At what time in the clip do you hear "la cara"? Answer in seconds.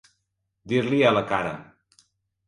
1.17-1.51